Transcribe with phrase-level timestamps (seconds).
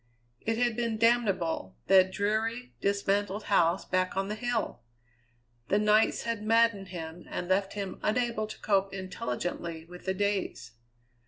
[0.41, 4.81] It had been damnable that dreary, dismantled house back on the hill!
[5.67, 10.71] The nights had maddened him and left him unable to cope intelligently with the days.